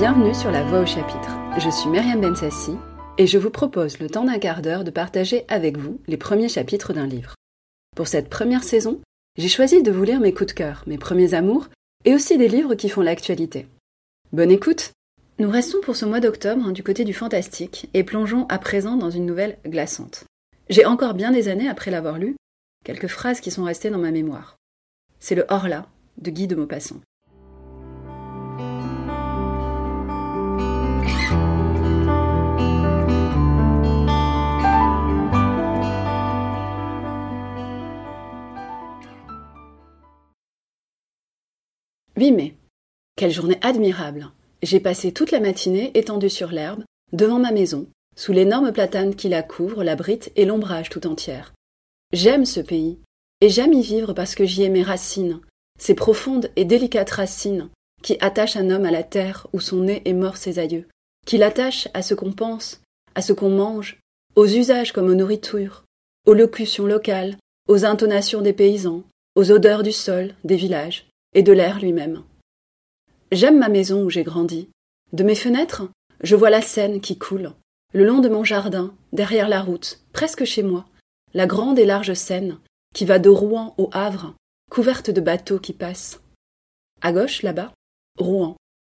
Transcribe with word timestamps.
Bienvenue 0.00 0.34
sur 0.34 0.50
La 0.50 0.64
Voix 0.64 0.80
au 0.80 0.86
chapitre. 0.86 1.36
Je 1.58 1.68
suis 1.68 1.90
Myriam 1.90 2.22
Bensassi 2.22 2.72
et 3.18 3.26
je 3.26 3.36
vous 3.36 3.50
propose 3.50 3.98
le 3.98 4.08
temps 4.08 4.24
d'un 4.24 4.38
quart 4.38 4.62
d'heure 4.62 4.82
de 4.82 4.90
partager 4.90 5.44
avec 5.48 5.76
vous 5.76 6.00
les 6.06 6.16
premiers 6.16 6.48
chapitres 6.48 6.94
d'un 6.94 7.06
livre. 7.06 7.34
Pour 7.94 8.08
cette 8.08 8.30
première 8.30 8.64
saison, 8.64 9.02
j'ai 9.36 9.48
choisi 9.48 9.82
de 9.82 9.90
vous 9.90 10.02
lire 10.02 10.18
mes 10.18 10.32
coups 10.32 10.54
de 10.54 10.54
cœur, 10.54 10.84
mes 10.86 10.96
premiers 10.96 11.34
amours 11.34 11.68
et 12.06 12.14
aussi 12.14 12.38
des 12.38 12.48
livres 12.48 12.76
qui 12.76 12.88
font 12.88 13.02
l'actualité. 13.02 13.66
Bonne 14.32 14.50
écoute 14.50 14.92
Nous 15.38 15.50
restons 15.50 15.82
pour 15.82 15.96
ce 15.96 16.06
mois 16.06 16.20
d'octobre 16.20 16.68
hein, 16.68 16.72
du 16.72 16.82
côté 16.82 17.04
du 17.04 17.12
fantastique 17.12 17.90
et 17.92 18.02
plongeons 18.02 18.46
à 18.48 18.58
présent 18.58 18.96
dans 18.96 19.10
une 19.10 19.26
nouvelle 19.26 19.58
glaçante. 19.66 20.24
J'ai 20.70 20.86
encore 20.86 21.12
bien 21.12 21.30
des 21.30 21.48
années 21.48 21.68
après 21.68 21.90
l'avoir 21.90 22.16
lu, 22.16 22.36
quelques 22.86 23.08
phrases 23.08 23.42
qui 23.42 23.50
sont 23.50 23.64
restées 23.64 23.90
dans 23.90 23.98
ma 23.98 24.12
mémoire. 24.12 24.56
C'est 25.18 25.34
le 25.34 25.44
Horla 25.50 25.84
de 26.16 26.30
Guy 26.30 26.46
de 26.46 26.56
Maupassant. 26.56 27.00
«8 42.20 42.32
mai. 42.32 42.54
Quelle 43.16 43.30
journée 43.30 43.56
admirable. 43.62 44.30
J'ai 44.62 44.78
passé 44.78 45.10
toute 45.10 45.30
la 45.30 45.40
matinée 45.40 45.90
étendue 45.94 46.28
sur 46.28 46.52
l'herbe, 46.52 46.84
devant 47.14 47.38
ma 47.38 47.50
maison, 47.50 47.86
sous 48.14 48.34
l'énorme 48.34 48.72
platane 48.72 49.14
qui 49.14 49.30
la 49.30 49.42
couvre, 49.42 49.82
l'abrite 49.82 50.30
et 50.36 50.44
l'ombrage 50.44 50.90
tout 50.90 51.06
entière. 51.06 51.54
J'aime 52.12 52.44
ce 52.44 52.60
pays, 52.60 52.98
et 53.40 53.48
j'aime 53.48 53.72
y 53.72 53.80
vivre 53.80 54.12
parce 54.12 54.34
que 54.34 54.44
j'y 54.44 54.64
ai 54.64 54.68
mes 54.68 54.82
racines, 54.82 55.40
ces 55.78 55.94
profondes 55.94 56.50
et 56.56 56.66
délicates 56.66 57.08
racines 57.08 57.70
qui 58.02 58.18
attachent 58.20 58.56
un 58.56 58.68
homme 58.68 58.84
à 58.84 58.90
la 58.90 59.02
terre 59.02 59.46
où 59.54 59.60
sont 59.60 59.80
nés 59.80 60.02
et 60.04 60.12
morts 60.12 60.36
ses 60.36 60.58
aïeux, 60.58 60.88
qui 61.26 61.38
l'attachent 61.38 61.88
à 61.94 62.02
ce 62.02 62.12
qu'on 62.12 62.32
pense, 62.32 62.82
à 63.14 63.22
ce 63.22 63.32
qu'on 63.32 63.48
mange, 63.48 63.98
aux 64.36 64.46
usages 64.46 64.92
comme 64.92 65.08
aux 65.08 65.14
nourritures, 65.14 65.84
aux 66.26 66.34
locutions 66.34 66.84
locales, 66.84 67.38
aux 67.66 67.86
intonations 67.86 68.42
des 68.42 68.52
paysans, 68.52 69.04
aux 69.36 69.50
odeurs 69.50 69.82
du 69.82 69.92
sol, 69.92 70.34
des 70.44 70.56
villages 70.56 71.09
et 71.34 71.42
de 71.42 71.52
l'air 71.52 71.80
lui-même. 71.80 72.22
J'aime 73.32 73.58
ma 73.58 73.68
maison 73.68 74.04
où 74.04 74.10
j'ai 74.10 74.24
grandi. 74.24 74.68
De 75.12 75.24
mes 75.24 75.34
fenêtres, 75.34 75.88
je 76.22 76.36
vois 76.36 76.50
la 76.50 76.62
Seine 76.62 77.00
qui 77.00 77.18
coule, 77.18 77.52
le 77.92 78.04
long 78.04 78.20
de 78.20 78.28
mon 78.28 78.44
jardin, 78.44 78.94
derrière 79.12 79.48
la 79.48 79.62
route, 79.62 80.00
presque 80.12 80.44
chez 80.44 80.62
moi, 80.62 80.86
la 81.34 81.46
grande 81.46 81.78
et 81.78 81.86
large 81.86 82.14
Seine, 82.14 82.58
qui 82.94 83.04
va 83.04 83.18
de 83.18 83.28
Rouen 83.28 83.74
au 83.78 83.88
Havre, 83.92 84.34
couverte 84.70 85.10
de 85.10 85.20
bateaux 85.20 85.58
qui 85.58 85.72
passent. 85.72 86.20
À 87.00 87.12
gauche, 87.12 87.42
là-bas, 87.42 87.72
Rouen, 88.18 88.56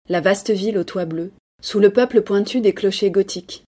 la 0.09 0.20
vaste 0.20 0.50
ville 0.50 0.78
aux 0.78 0.84
toits 0.84 1.05
bleus, 1.05 1.33
sous 1.62 1.78
le 1.78 1.92
peuple 1.92 2.22
pointu 2.22 2.61
des 2.61 2.72
clochers 2.72 3.11
gothiques. 3.11 3.65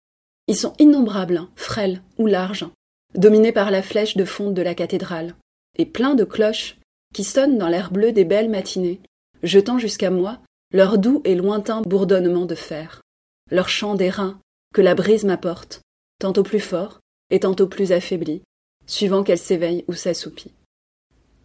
Ils 0.48 0.56
sont 0.56 0.74
innombrables, 0.78 1.42
frêles 1.56 2.02
ou 2.18 2.26
larges, 2.26 2.66
dominés 3.14 3.52
par 3.52 3.70
la 3.70 3.82
flèche 3.82 4.16
de 4.16 4.24
fonte 4.24 4.54
de 4.54 4.62
la 4.62 4.74
cathédrale, 4.74 5.34
et 5.78 5.86
pleins 5.86 6.14
de 6.14 6.24
cloches 6.24 6.78
qui 7.12 7.24
sonnent 7.24 7.58
dans 7.58 7.68
l'air 7.68 7.90
bleu 7.90 8.12
des 8.12 8.24
belles 8.24 8.50
matinées, 8.50 9.00
jetant 9.42 9.78
jusqu'à 9.78 10.10
moi 10.10 10.38
leur 10.72 10.98
doux 10.98 11.20
et 11.24 11.34
lointain 11.34 11.82
bourdonnement 11.82 12.46
de 12.46 12.54
fer, 12.54 13.02
leur 13.50 13.68
chant 13.68 13.94
d'airain 13.94 14.38
que 14.74 14.80
la 14.80 14.94
brise 14.94 15.24
m'apporte, 15.24 15.82
tantôt 16.18 16.42
plus 16.42 16.60
fort 16.60 17.00
et 17.30 17.40
tantôt 17.40 17.66
plus 17.66 17.92
affaibli, 17.92 18.42
suivant 18.86 19.22
qu'elle 19.22 19.38
s'éveille 19.38 19.84
ou 19.88 19.92
s'assoupit. 19.92 20.52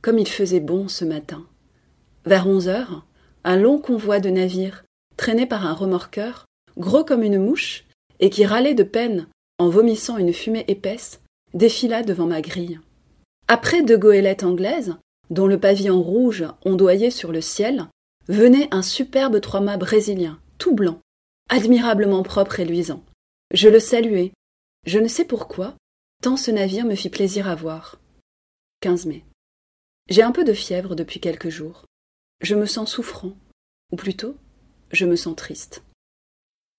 Comme 0.02 0.18
il 0.18 0.28
faisait 0.28 0.62
bon 0.62 0.88
ce 0.88 1.04
matin. 1.04 1.46
Vers 2.26 2.48
onze 2.48 2.70
heures, 2.70 3.06
un 3.44 3.58
long 3.58 3.80
convoi 3.80 4.20
de 4.20 4.30
navires, 4.30 4.86
traîné 5.18 5.46
par 5.46 5.66
un 5.66 5.74
remorqueur, 5.74 6.46
gros 6.78 7.04
comme 7.04 7.24
une 7.24 7.40
mouche, 7.40 7.86
et 8.20 8.30
qui 8.30 8.46
râlait 8.46 8.74
de 8.74 8.84
peine 8.84 9.28
en 9.60 9.70
vomissant 9.70 10.18
une 10.18 10.34
fumée 10.34 10.66
épaisse, 10.68 11.22
défila 11.54 12.04
devant 12.04 12.28
ma 12.28 12.42
grille. 12.42 12.80
Après 13.48 13.82
deux 13.82 13.98
goélettes 13.98 14.44
anglaises, 14.44 14.96
dont 15.30 15.48
le 15.48 15.60
pavillon 15.60 16.02
rouge 16.02 16.46
ondoyait 16.66 17.12
sur 17.12 17.32
le 17.32 17.42
ciel, 17.42 17.88
venait 18.28 18.68
un 18.72 18.82
superbe 18.82 19.40
trois-mâts 19.42 19.78
brésilien, 19.78 20.40
tout 20.58 20.74
blanc, 20.74 21.00
admirablement 21.50 22.24
propre 22.24 22.60
et 22.60 22.66
luisant. 22.66 23.04
Je 23.54 23.70
le 23.70 23.80
saluai. 23.80 24.34
Je 24.86 25.00
ne 25.00 25.08
sais 25.08 25.26
pourquoi, 25.26 25.76
tant 26.22 26.38
ce 26.38 26.52
navire 26.52 26.86
me 26.86 26.96
fit 26.96 27.10
plaisir 27.10 27.48
à 27.48 27.56
voir. 27.56 28.00
15 28.82 29.06
mai. 29.06 29.26
J'ai 30.10 30.22
un 30.22 30.32
peu 30.32 30.44
de 30.44 30.54
fièvre 30.54 30.96
depuis 30.96 31.20
quelques 31.20 31.50
jours. 31.50 31.86
Je 32.42 32.56
me 32.56 32.66
sens 32.66 32.92
souffrant, 32.92 33.34
ou 33.92 33.96
plutôt, 33.96 34.36
je 34.92 35.06
me 35.06 35.16
sens 35.16 35.36
triste. 35.36 35.84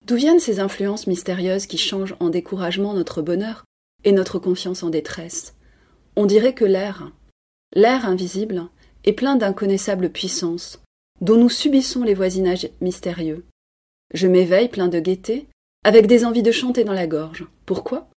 D'où 0.06 0.16
viennent 0.16 0.40
ces 0.40 0.60
influences 0.60 1.06
mystérieuses 1.06 1.66
qui 1.66 1.76
changent 1.76 2.16
en 2.20 2.30
découragement 2.30 2.94
notre 2.94 3.20
bonheur 3.20 3.64
et 4.04 4.12
notre 4.12 4.38
confiance 4.38 4.82
en 4.82 4.90
détresse? 4.90 5.54
On 6.16 6.26
dirait 6.26 6.54
que 6.54 6.64
l'air, 6.64 7.12
l'air 7.74 8.06
invisible, 8.06 8.68
est 9.04 9.12
plein 9.12 9.36
d'inconnaissables 9.36 10.10
puissances, 10.10 10.80
dont 11.20 11.36
nous 11.36 11.48
subissons 11.48 12.02
les 12.02 12.14
voisinages 12.14 12.68
mystérieux. 12.80 13.44
Je 14.14 14.26
m'éveille 14.26 14.68
plein 14.68 14.88
de 14.88 15.00
gaieté, 15.00 15.48
avec 15.84 16.06
des 16.06 16.24
envies 16.24 16.42
de 16.42 16.52
chanter 16.52 16.84
dans 16.84 16.92
la 16.92 17.06
gorge. 17.06 17.46
Pourquoi? 17.66 18.08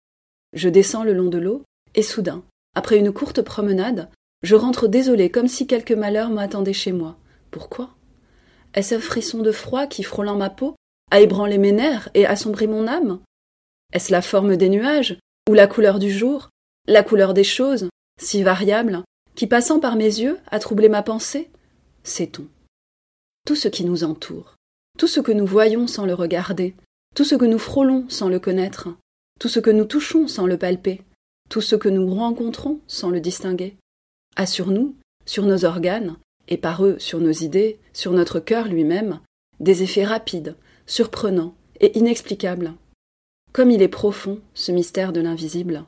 Je 0.54 0.70
descends 0.70 1.04
le 1.04 1.14
long 1.14 1.30
de 1.30 1.38
l'eau, 1.38 1.64
et 1.96 2.02
soudain, 2.02 2.44
après 2.76 2.98
une 2.98 3.12
courte 3.12 3.42
promenade, 3.42 4.10
je 4.44 4.56
rentre 4.56 4.88
désolé 4.88 5.30
comme 5.30 5.48
si 5.48 5.68
quelque 5.68 5.94
malheur 5.94 6.30
m'attendait 6.30 6.74
chez 6.74 6.92
moi. 6.92 7.18
Pourquoi? 7.52 7.92
Est-ce 8.74 8.96
un 8.96 9.00
frisson 9.00 9.42
de 9.42 9.52
froid 9.52 9.86
qui, 9.88 10.04
frôlant 10.04 10.36
ma 10.36 10.50
peau, 10.50 10.76
a 11.12 11.20
ébranlé 11.20 11.58
mes 11.58 11.74
nerfs 11.74 12.10
et 12.14 12.26
assombri 12.26 12.68
mon 12.68 12.88
âme? 12.88 13.20
Est-ce 13.94 14.12
la 14.12 14.22
forme 14.22 14.56
des 14.56 14.70
nuages, 14.70 15.20
ou 15.50 15.54
la 15.54 15.68
couleur 15.68 16.00
du 16.00 16.12
jour, 16.12 16.50
la 16.88 17.04
couleur 17.04 17.34
des 17.34 17.44
choses, 17.44 17.90
si 18.20 18.44
variable, 18.44 19.04
qui, 19.36 19.48
passant 19.48 19.80
par 19.80 19.96
mes 19.96 20.06
yeux, 20.06 20.38
a 20.50 20.60
troublé 20.60 20.90
ma 20.90 21.04
pensée 21.04 21.50
Sait-on 22.04 22.48
Tout 23.46 23.56
ce 23.56 23.68
qui 23.68 23.86
nous 23.86 24.04
entoure, 24.04 24.56
tout 24.98 25.08
ce 25.08 25.20
que 25.20 25.32
nous 25.32 25.46
voyons 25.46 25.88
sans 25.88 26.06
le 26.06 26.14
regarder, 26.14 26.76
tout 27.16 27.24
ce 27.24 27.36
que 27.36 27.46
nous 27.46 27.60
frôlons 27.60 28.06
sans 28.10 28.30
le 28.30 28.40
connaître, 28.40 28.90
tout 29.40 29.48
ce 29.48 29.60
que 29.60 29.70
nous 29.70 29.86
touchons 29.86 30.28
sans 30.28 30.48
le 30.48 30.58
palper, 30.58 31.02
tout 31.50 31.62
ce 31.62 31.76
que 31.76 31.90
nous 31.90 32.14
rencontrons 32.14 32.80
sans 32.88 33.10
le 33.10 33.20
distinguer, 33.20 33.76
a 34.36 34.46
sur 34.46 34.68
nous, 34.68 34.96
sur 35.26 35.46
nos 35.46 35.66
organes, 35.66 36.18
et 36.48 36.58
par 36.58 36.86
eux 36.86 36.98
sur 37.00 37.20
nos 37.20 37.32
idées, 37.32 37.80
sur 37.94 38.12
notre 38.12 38.40
cœur 38.40 38.68
lui-même, 38.68 39.20
des 39.60 39.84
effets 39.84 40.06
rapides, 40.06 40.56
surprenants 40.86 41.56
et 41.80 41.98
inexplicables. 41.98 42.74
Comme 43.54 43.72
il 43.72 43.82
est 43.82 43.88
profond, 43.88 44.40
ce 44.54 44.72
mystère 44.72 45.14
de 45.14 45.22
l'invisible. 45.22 45.86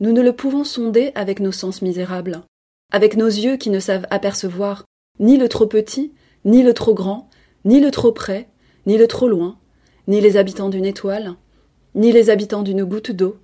Nous 0.00 0.12
ne 0.12 0.22
le 0.22 0.34
pouvons 0.34 0.64
sonder 0.64 1.12
avec 1.14 1.40
nos 1.40 1.52
sens 1.52 1.82
misérables, 1.82 2.42
avec 2.92 3.16
nos 3.16 3.26
yeux 3.26 3.56
qui 3.56 3.70
ne 3.70 3.80
savent 3.80 4.06
apercevoir 4.10 4.84
ni 5.18 5.36
le 5.36 5.48
trop 5.48 5.66
petit, 5.66 6.12
ni 6.44 6.62
le 6.62 6.74
trop 6.74 6.94
grand, 6.94 7.28
ni 7.64 7.80
le 7.80 7.90
trop 7.90 8.12
près, 8.12 8.48
ni 8.86 8.96
le 8.98 9.08
trop 9.08 9.28
loin, 9.28 9.58
ni 10.06 10.20
les 10.20 10.36
habitants 10.36 10.68
d'une 10.68 10.84
étoile, 10.84 11.34
ni 11.94 12.12
les 12.12 12.30
habitants 12.30 12.62
d'une 12.62 12.84
goutte 12.84 13.10
d'eau, 13.10 13.38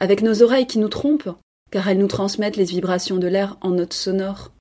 avec 0.00 0.22
nos 0.22 0.42
oreilles 0.42 0.66
qui 0.66 0.78
nous 0.78 0.88
trompent, 0.88 1.30
car 1.70 1.88
elles 1.88 1.98
nous 1.98 2.08
transmettent 2.08 2.56
les 2.56 2.64
vibrations 2.64 3.18
de 3.18 3.26
l'air 3.26 3.56
en 3.60 3.70
notes 3.70 3.92
sonores. 3.92 4.52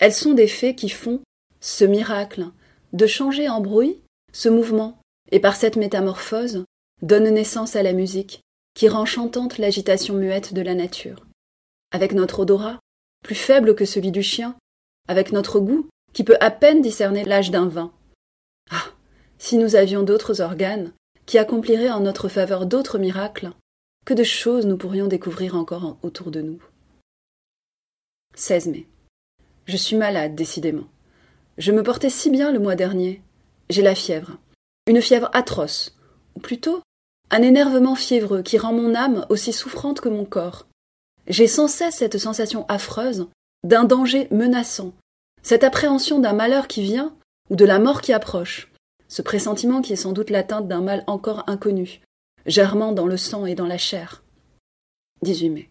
Elles 0.00 0.12
sont 0.12 0.34
des 0.34 0.48
faits 0.48 0.76
qui 0.76 0.88
font 0.88 1.20
ce 1.60 1.84
miracle 1.84 2.46
de 2.92 3.06
changer 3.06 3.48
en 3.48 3.60
bruit 3.60 4.00
ce 4.32 4.48
mouvement, 4.48 4.98
et 5.32 5.40
par 5.40 5.56
cette 5.56 5.76
métamorphose 5.76 6.64
donne 7.02 7.28
naissance 7.30 7.76
à 7.76 7.82
la 7.82 7.92
musique, 7.92 8.40
qui 8.74 8.88
rend 8.88 9.06
chantante 9.06 9.58
l'agitation 9.58 10.14
muette 10.14 10.52
de 10.52 10.60
la 10.60 10.74
nature. 10.74 11.24
Avec 11.92 12.12
notre 12.12 12.40
odorat, 12.40 12.78
plus 13.26 13.34
faible 13.34 13.74
que 13.74 13.84
celui 13.84 14.12
du 14.12 14.22
chien, 14.22 14.54
avec 15.08 15.32
notre 15.32 15.58
goût, 15.58 15.88
qui 16.12 16.22
peut 16.22 16.36
à 16.38 16.52
peine 16.52 16.80
discerner 16.80 17.24
l'âge 17.24 17.50
d'un 17.50 17.66
vin. 17.66 17.92
Ah. 18.70 18.84
Si 19.38 19.58
nous 19.58 19.74
avions 19.74 20.04
d'autres 20.04 20.40
organes, 20.40 20.92
qui 21.26 21.36
accompliraient 21.36 21.90
en 21.90 21.98
notre 21.98 22.28
faveur 22.28 22.66
d'autres 22.66 22.98
miracles, 22.98 23.50
que 24.04 24.14
de 24.14 24.22
choses 24.22 24.64
nous 24.64 24.76
pourrions 24.76 25.08
découvrir 25.08 25.56
encore 25.56 25.98
autour 26.02 26.30
de 26.30 26.40
nous. 26.40 26.62
16 28.36 28.68
mai. 28.68 28.86
Je 29.64 29.76
suis 29.76 29.96
malade, 29.96 30.36
décidément. 30.36 30.86
Je 31.58 31.72
me 31.72 31.82
portais 31.82 32.10
si 32.10 32.30
bien 32.30 32.52
le 32.52 32.60
mois 32.60 32.76
dernier. 32.76 33.22
J'ai 33.70 33.82
la 33.82 33.96
fièvre. 33.96 34.38
Une 34.86 35.02
fièvre 35.02 35.30
atroce, 35.32 35.96
ou 36.36 36.40
plutôt 36.40 36.80
un 37.30 37.42
énervement 37.42 37.96
fiévreux 37.96 38.42
qui 38.42 38.56
rend 38.56 38.72
mon 38.72 38.94
âme 38.94 39.26
aussi 39.30 39.52
souffrante 39.52 40.00
que 40.00 40.08
mon 40.08 40.24
corps. 40.24 40.68
J'ai 41.28 41.46
sans 41.46 41.68
cesse 41.68 41.96
cette 41.96 42.18
sensation 42.18 42.66
affreuse 42.68 43.28
d'un 43.64 43.84
danger 43.84 44.28
menaçant, 44.30 44.92
cette 45.42 45.64
appréhension 45.64 46.18
d'un 46.18 46.32
malheur 46.32 46.68
qui 46.68 46.82
vient 46.82 47.14
ou 47.50 47.56
de 47.56 47.64
la 47.64 47.78
mort 47.78 48.00
qui 48.00 48.12
approche, 48.12 48.70
ce 49.08 49.22
pressentiment 49.22 49.82
qui 49.82 49.92
est 49.92 49.96
sans 49.96 50.12
doute 50.12 50.30
l'atteinte 50.30 50.68
d'un 50.68 50.80
mal 50.80 51.04
encore 51.06 51.44
inconnu, 51.48 52.00
germant 52.46 52.92
dans 52.92 53.06
le 53.06 53.16
sang 53.16 53.46
et 53.46 53.54
dans 53.54 53.66
la 53.66 53.78
chair. 53.78 54.22
18 55.22 55.50
mai. 55.50 55.70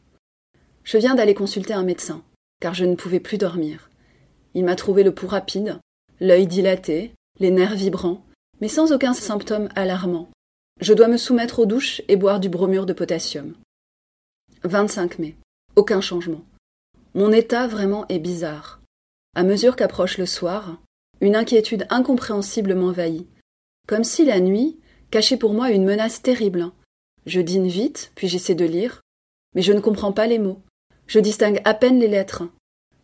Je 0.83 0.97
viens 0.97 1.15
d'aller 1.15 1.33
consulter 1.33 1.73
un 1.73 1.83
médecin, 1.83 2.23
car 2.59 2.73
je 2.73 2.85
ne 2.85 2.95
pouvais 2.95 3.19
plus 3.19 3.37
dormir. 3.37 3.89
Il 4.53 4.65
m'a 4.65 4.75
trouvé 4.75 5.03
le 5.03 5.13
pouls 5.13 5.27
rapide, 5.27 5.79
l'œil 6.19 6.47
dilaté, 6.47 7.13
les 7.39 7.51
nerfs 7.51 7.75
vibrants, 7.75 8.25
mais 8.61 8.67
sans 8.67 8.91
aucun 8.91 9.13
symptôme 9.13 9.69
alarmant. 9.75 10.29
Je 10.81 10.93
dois 10.93 11.07
me 11.07 11.17
soumettre 11.17 11.59
aux 11.59 11.65
douches 11.65 12.01
et 12.07 12.15
boire 12.15 12.39
du 12.39 12.49
bromure 12.49 12.85
de 12.85 12.93
potassium. 12.93 13.53
25 14.63 15.19
mai. 15.19 15.35
Aucun 15.75 15.99
changement. 15.99 16.45
Mon 17.15 17.33
état 17.33 17.67
vraiment 17.67 18.07
est 18.07 18.19
bizarre. 18.19 18.79
À 19.35 19.43
mesure 19.43 19.75
qu'approche 19.75 20.17
le 20.17 20.25
soir, 20.25 20.81
une 21.19 21.35
inquiétude 21.35 21.85
incompréhensible 21.89 22.75
m'envahit. 22.75 23.27
Comme 23.85 24.05
si 24.05 24.23
la 24.23 24.39
nuit 24.39 24.79
cachait 25.11 25.35
pour 25.35 25.53
moi 25.53 25.71
une 25.71 25.83
menace 25.83 26.21
terrible. 26.21 26.71
Je 27.25 27.41
dîne 27.41 27.67
vite, 27.67 28.13
puis 28.15 28.29
j'essaie 28.29 28.55
de 28.55 28.63
lire, 28.63 29.01
mais 29.53 29.61
je 29.61 29.73
ne 29.73 29.81
comprends 29.81 30.13
pas 30.13 30.27
les 30.27 30.39
mots. 30.39 30.61
Je 31.07 31.19
distingue 31.19 31.61
à 31.65 31.73
peine 31.73 31.99
les 31.99 32.07
lettres. 32.07 32.43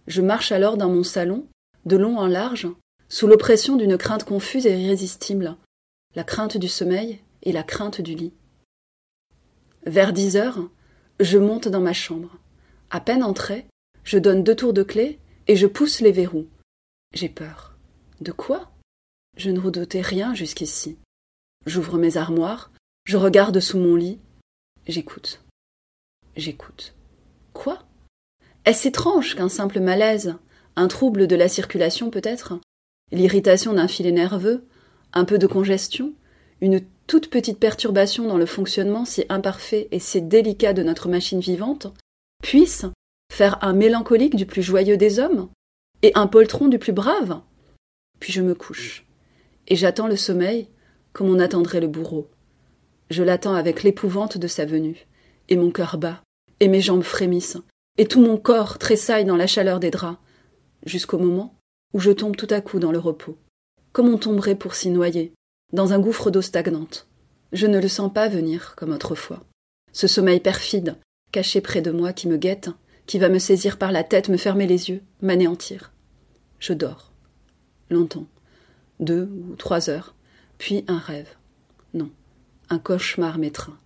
Je 0.07 0.21
marche 0.21 0.53
alors 0.53 0.77
dans 0.77 0.89
mon 0.89 1.03
salon, 1.03 1.47
de 1.85 1.97
long 1.97 2.17
en 2.17 2.27
large, 2.27 2.69
sous 3.09 3.27
l'oppression 3.27 3.75
d'une 3.75 3.97
crainte 3.97 4.23
confuse 4.23 4.65
et 4.65 4.81
irrésistible, 4.81 5.57
la 6.15 6.23
crainte 6.23 6.55
du 6.55 6.69
sommeil 6.69 7.19
et 7.43 7.51
la 7.51 7.63
crainte 7.63 7.99
du 7.99 8.15
lit. 8.15 8.33
Vers 9.85 10.13
dix 10.13 10.37
heures, 10.37 10.69
je 11.19 11.37
monte 11.37 11.67
dans 11.67 11.81
ma 11.81 11.93
chambre. 11.93 12.37
À 12.93 12.99
peine 12.99 13.23
entré, 13.23 13.67
je 14.03 14.19
donne 14.19 14.43
deux 14.43 14.55
tours 14.55 14.73
de 14.73 14.83
clé 14.83 15.17
et 15.47 15.55
je 15.55 15.65
pousse 15.65 16.01
les 16.01 16.11
verrous. 16.11 16.47
J'ai 17.13 17.29
peur. 17.29 17.77
De 18.19 18.33
quoi? 18.33 18.69
Je 19.37 19.49
ne 19.49 19.61
redoutais 19.61 20.01
rien 20.01 20.33
jusqu'ici. 20.35 20.97
J'ouvre 21.65 21.97
mes 21.97 22.17
armoires, 22.17 22.69
je 23.05 23.15
regarde 23.15 23.61
sous 23.61 23.79
mon 23.79 23.95
lit, 23.95 24.19
j'écoute. 24.87 25.41
J'écoute. 26.35 26.93
Quoi? 27.53 27.79
Est-ce 28.65 28.89
étrange 28.89 29.35
qu'un 29.35 29.49
simple 29.49 29.79
malaise, 29.79 30.35
un 30.75 30.89
trouble 30.89 31.27
de 31.27 31.35
la 31.37 31.47
circulation 31.47 32.09
peut-être, 32.09 32.59
l'irritation 33.13 33.73
d'un 33.73 33.87
filet 33.87 34.11
nerveux, 34.11 34.67
un 35.13 35.23
peu 35.23 35.37
de 35.37 35.47
congestion, 35.47 36.13
une 36.59 36.81
toute 37.07 37.29
petite 37.29 37.59
perturbation 37.59 38.27
dans 38.27 38.37
le 38.37 38.45
fonctionnement 38.45 39.05
si 39.05 39.23
imparfait 39.29 39.87
et 39.91 39.99
si 39.99 40.21
délicat 40.21 40.73
de 40.73 40.83
notre 40.83 41.07
machine 41.07 41.39
vivante, 41.39 41.93
puisse 42.41 42.85
faire 43.31 43.63
un 43.63 43.73
mélancolique 43.73 44.35
du 44.35 44.45
plus 44.45 44.61
joyeux 44.61 44.97
des 44.97 45.19
hommes 45.19 45.49
et 46.01 46.11
un 46.15 46.27
poltron 46.27 46.67
du 46.67 46.79
plus 46.79 46.93
brave 46.93 47.41
Puis 48.19 48.33
je 48.33 48.41
me 48.41 48.55
couche, 48.55 49.05
et 49.67 49.75
j'attends 49.75 50.07
le 50.07 50.17
sommeil 50.17 50.67
comme 51.13 51.29
on 51.29 51.39
attendrait 51.39 51.79
le 51.81 51.87
bourreau. 51.87 52.29
Je 53.09 53.23
l'attends 53.23 53.55
avec 53.55 53.83
l'épouvante 53.83 54.37
de 54.37 54.47
sa 54.47 54.65
venue, 54.65 55.07
et 55.49 55.57
mon 55.57 55.71
cœur 55.71 55.97
bat, 55.97 56.21
et 56.59 56.67
mes 56.67 56.81
jambes 56.81 57.03
frémissent, 57.03 57.57
et 57.97 58.05
tout 58.05 58.21
mon 58.21 58.37
corps 58.37 58.77
tressaille 58.77 59.25
dans 59.25 59.35
la 59.35 59.47
chaleur 59.47 59.79
des 59.79 59.91
draps, 59.91 60.19
jusqu'au 60.85 61.17
moment 61.17 61.55
où 61.93 61.99
je 61.99 62.11
tombe 62.11 62.35
tout 62.35 62.47
à 62.49 62.61
coup 62.61 62.79
dans 62.79 62.91
le 62.91 62.99
repos, 62.99 63.37
comme 63.91 64.07
on 64.07 64.17
tomberait 64.17 64.55
pour 64.55 64.75
s'y 64.75 64.89
noyer, 64.89 65.33
dans 65.73 65.93
un 65.93 65.99
gouffre 65.99 66.31
d'eau 66.31 66.41
stagnante. 66.41 67.07
Je 67.51 67.67
ne 67.67 67.79
le 67.79 67.87
sens 67.89 68.11
pas 68.13 68.29
venir 68.29 68.75
comme 68.77 68.93
autrefois. 68.93 69.43
Ce 69.91 70.07
sommeil 70.07 70.39
perfide, 70.39 70.95
caché 71.31 71.61
près 71.61 71.81
de 71.81 71.91
moi, 71.91 72.13
qui 72.13 72.27
me 72.27 72.37
guette, 72.37 72.69
qui 73.05 73.19
va 73.19 73.29
me 73.29 73.39
saisir 73.39 73.77
par 73.77 73.91
la 73.91 74.03
tête, 74.03 74.29
me 74.29 74.37
fermer 74.37 74.67
les 74.67 74.89
yeux, 74.89 75.01
m'anéantir. 75.21 75.91
Je 76.59 76.73
dors. 76.73 77.11
Longtemps. 77.89 78.27
Deux 78.99 79.23
ou 79.23 79.55
trois 79.55 79.89
heures. 79.89 80.15
Puis 80.57 80.85
un 80.87 80.99
rêve. 80.99 81.29
Non. 81.93 82.11
Un 82.69 82.79
cauchemar 82.79 83.37
m'étreint. 83.37 83.77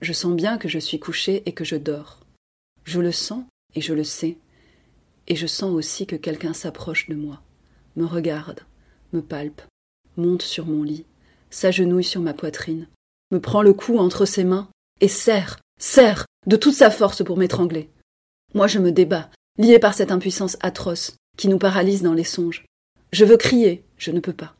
Je 0.00 0.12
sens 0.12 0.36
bien 0.36 0.58
que 0.58 0.68
je 0.68 0.78
suis 0.78 1.00
couché 1.00 1.42
et 1.46 1.52
que 1.52 1.64
je 1.64 1.76
dors. 1.76 2.20
Je 2.84 3.00
le 3.00 3.12
sens 3.12 3.44
et 3.74 3.80
je 3.80 3.94
le 3.94 4.04
sais. 4.04 4.36
Et 5.26 5.36
je 5.36 5.46
sens 5.46 5.72
aussi 5.72 6.06
que 6.06 6.16
quelqu'un 6.16 6.52
s'approche 6.52 7.08
de 7.08 7.14
moi, 7.14 7.42
me 7.96 8.04
regarde, 8.04 8.60
me 9.12 9.20
palpe, 9.20 9.62
monte 10.16 10.42
sur 10.42 10.66
mon 10.66 10.84
lit, 10.84 11.04
s'agenouille 11.50 12.04
sur 12.04 12.20
ma 12.20 12.32
poitrine, 12.32 12.86
me 13.32 13.40
prend 13.40 13.62
le 13.62 13.72
cou 13.72 13.98
entre 13.98 14.24
ses 14.24 14.44
mains 14.44 14.68
et 15.00 15.08
serre, 15.08 15.58
serre 15.80 16.26
de 16.46 16.56
toute 16.56 16.74
sa 16.74 16.90
force 16.90 17.24
pour 17.24 17.36
m'étrangler. 17.36 17.90
Moi 18.54 18.66
je 18.66 18.78
me 18.78 18.92
débats, 18.92 19.30
lié 19.58 19.78
par 19.78 19.94
cette 19.94 20.12
impuissance 20.12 20.56
atroce 20.60 21.16
qui 21.36 21.48
nous 21.48 21.58
paralyse 21.58 22.02
dans 22.02 22.14
les 22.14 22.24
songes. 22.24 22.64
Je 23.12 23.24
veux 23.24 23.36
crier, 23.36 23.84
je 23.98 24.10
ne 24.10 24.20
peux 24.20 24.32
pas. 24.32 24.56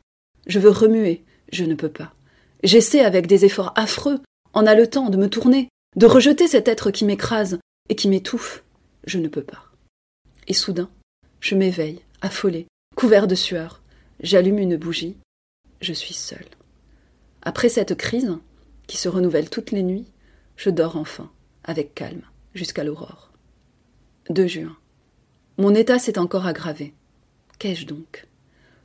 Je 0.47 0.59
veux 0.59 0.69
remuer, 0.69 1.23
je 1.51 1.63
ne 1.63 1.75
peux 1.75 1.89
pas. 1.89 2.13
J'essaie 2.63 3.01
avec 3.01 3.27
des 3.27 3.45
efforts 3.45 3.73
affreux, 3.75 4.19
en 4.53 4.65
haletant, 4.65 5.09
de 5.09 5.17
me 5.17 5.29
tourner, 5.29 5.69
de 5.95 6.05
rejeter 6.05 6.47
cet 6.47 6.67
être 6.67 6.91
qui 6.91 7.05
m'écrase 7.05 7.59
et 7.89 7.95
qui 7.95 8.07
m'étouffe. 8.07 8.63
Je 9.05 9.19
ne 9.19 9.27
peux 9.27 9.43
pas. 9.43 9.63
Et 10.47 10.53
soudain, 10.53 10.89
je 11.39 11.55
m'éveille, 11.55 12.01
affolé, 12.21 12.67
couvert 12.95 13.27
de 13.27 13.35
sueur. 13.35 13.81
J'allume 14.21 14.59
une 14.59 14.77
bougie. 14.77 15.17
Je 15.81 15.93
suis 15.93 16.13
seul. 16.13 16.45
Après 17.41 17.69
cette 17.69 17.95
crise, 17.95 18.37
qui 18.87 18.97
se 18.97 19.09
renouvelle 19.09 19.49
toutes 19.49 19.71
les 19.71 19.83
nuits, 19.83 20.07
je 20.55 20.69
dors 20.69 20.97
enfin, 20.97 21.29
avec 21.67 21.93
calme, 21.93 22.23
jusqu'à 22.55 22.83
l'aurore. 22.83 23.31
2 24.29 24.47
juin. 24.47 24.75
Mon 25.57 25.75
état 25.75 25.99
s'est 25.99 26.17
encore 26.17 26.47
aggravé. 26.47 26.93
Qu'ai-je 27.59 27.85
donc? 27.85 28.27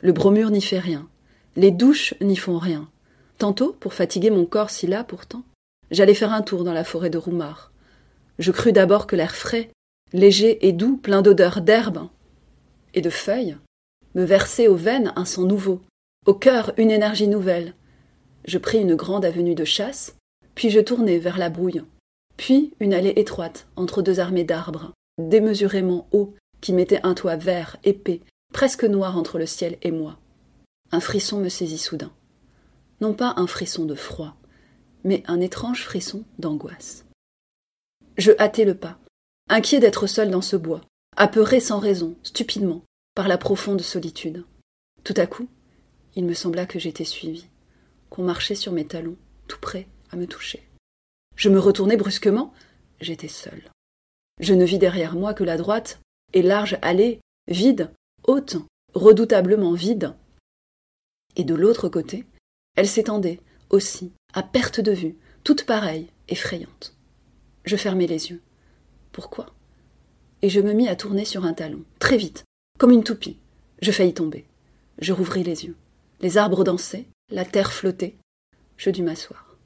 Le 0.00 0.12
bromure 0.12 0.50
n'y 0.50 0.62
fait 0.62 0.78
rien. 0.78 1.08
Les 1.56 1.70
douches 1.70 2.14
n'y 2.20 2.36
font 2.36 2.58
rien. 2.58 2.88
Tantôt, 3.38 3.72
pour 3.72 3.94
fatiguer 3.94 4.30
mon 4.30 4.44
corps 4.44 4.70
si 4.70 4.86
là 4.86 5.04
pourtant, 5.04 5.42
j'allais 5.90 6.14
faire 6.14 6.32
un 6.32 6.42
tour 6.42 6.64
dans 6.64 6.72
la 6.72 6.84
forêt 6.84 7.10
de 7.10 7.18
Roumard. 7.18 7.72
Je 8.38 8.52
crus 8.52 8.72
d'abord 8.72 9.06
que 9.06 9.16
l'air 9.16 9.34
frais 9.34 9.70
léger 10.12 10.66
et 10.66 10.72
doux, 10.72 10.96
plein 10.96 11.22
d'odeurs 11.22 11.60
d'herbe 11.60 12.08
et 12.94 13.00
de 13.00 13.10
feuilles, 13.10 13.56
me 14.14 14.24
versait 14.24 14.68
aux 14.68 14.76
veines 14.76 15.12
un 15.16 15.24
sang 15.24 15.44
nouveau, 15.44 15.80
au 16.26 16.34
cœur 16.34 16.72
une 16.76 16.90
énergie 16.90 17.28
nouvelle. 17.28 17.74
Je 18.44 18.58
pris 18.58 18.78
une 18.78 18.94
grande 18.94 19.24
avenue 19.24 19.54
de 19.54 19.64
chasse, 19.64 20.16
puis 20.54 20.70
je 20.70 20.80
tournai 20.80 21.18
vers 21.18 21.38
la 21.38 21.48
brouille, 21.48 21.82
puis 22.42 22.74
une 22.80 22.92
allée 22.92 23.12
étroite 23.14 23.68
entre 23.76 24.02
deux 24.02 24.18
armées 24.18 24.42
d'arbres, 24.42 24.94
démesurément 25.16 26.08
hauts, 26.10 26.34
qui 26.60 26.72
mettaient 26.72 27.06
un 27.06 27.14
toit 27.14 27.36
vert, 27.36 27.76
épais, 27.84 28.20
presque 28.52 28.82
noir 28.82 29.16
entre 29.16 29.38
le 29.38 29.46
ciel 29.46 29.78
et 29.82 29.92
moi. 29.92 30.18
Un 30.90 30.98
frisson 30.98 31.38
me 31.38 31.48
saisit 31.48 31.78
soudain. 31.78 32.10
Non 33.00 33.14
pas 33.14 33.34
un 33.36 33.46
frisson 33.46 33.84
de 33.84 33.94
froid, 33.94 34.34
mais 35.04 35.22
un 35.28 35.40
étrange 35.40 35.84
frisson 35.84 36.24
d'angoisse. 36.40 37.04
Je 38.18 38.32
hâtai 38.40 38.64
le 38.64 38.74
pas, 38.74 38.98
inquiet 39.48 39.78
d'être 39.78 40.08
seul 40.08 40.28
dans 40.28 40.42
ce 40.42 40.56
bois, 40.56 40.80
apeuré 41.16 41.60
sans 41.60 41.78
raison, 41.78 42.16
stupidement, 42.24 42.82
par 43.14 43.28
la 43.28 43.38
profonde 43.38 43.82
solitude. 43.82 44.44
Tout 45.04 45.14
à 45.16 45.28
coup, 45.28 45.46
il 46.16 46.24
me 46.24 46.34
sembla 46.34 46.66
que 46.66 46.80
j'étais 46.80 47.04
suivi, 47.04 47.46
qu'on 48.10 48.24
marchait 48.24 48.56
sur 48.56 48.72
mes 48.72 48.84
talons, 48.84 49.16
tout 49.46 49.60
près 49.60 49.86
à 50.10 50.16
me 50.16 50.26
toucher. 50.26 50.64
Je 51.42 51.48
me 51.48 51.58
retournai 51.58 51.96
brusquement, 51.96 52.52
j'étais 53.00 53.26
seul. 53.26 53.64
Je 54.38 54.54
ne 54.54 54.64
vis 54.64 54.78
derrière 54.78 55.16
moi 55.16 55.34
que 55.34 55.42
la 55.42 55.56
droite 55.56 55.98
et 56.34 56.40
large 56.40 56.78
allée, 56.82 57.18
vide, 57.48 57.90
haute, 58.22 58.58
redoutablement 58.94 59.72
vide. 59.72 60.14
Et 61.34 61.42
de 61.42 61.56
l'autre 61.56 61.88
côté, 61.88 62.26
elle 62.76 62.86
s'étendait, 62.86 63.40
aussi, 63.70 64.12
à 64.32 64.44
perte 64.44 64.78
de 64.78 64.92
vue, 64.92 65.16
toute 65.42 65.66
pareille, 65.66 66.06
effrayante. 66.28 66.94
Je 67.64 67.74
fermai 67.74 68.06
les 68.06 68.30
yeux. 68.30 68.40
Pourquoi? 69.10 69.46
Et 70.42 70.48
je 70.48 70.60
me 70.60 70.74
mis 70.74 70.86
à 70.86 70.94
tourner 70.94 71.24
sur 71.24 71.44
un 71.44 71.54
talon, 71.54 71.82
très 71.98 72.18
vite, 72.18 72.44
comme 72.78 72.92
une 72.92 73.02
toupie. 73.02 73.38
Je 73.80 73.90
faillis 73.90 74.14
tomber. 74.14 74.44
Je 75.00 75.12
rouvris 75.12 75.42
les 75.42 75.64
yeux. 75.64 75.74
Les 76.20 76.38
arbres 76.38 76.62
dansaient, 76.62 77.06
la 77.30 77.44
terre 77.44 77.72
flottait. 77.72 78.14
Je 78.76 78.90
dus 78.90 79.02
m'asseoir. 79.02 79.56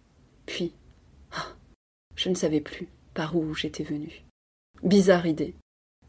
Puis, 0.47 0.73
je 2.17 2.29
ne 2.29 2.35
savais 2.35 2.61
plus 2.61 2.89
par 3.15 3.37
où 3.37 3.55
j'étais 3.55 3.85
venu. 3.85 4.25
Bizarre 4.83 5.27
idée. 5.27 5.55